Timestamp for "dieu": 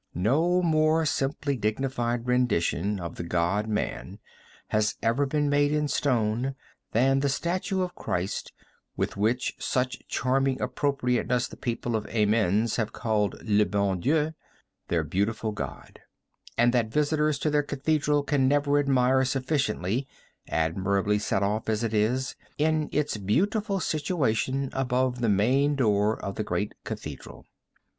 13.93-14.33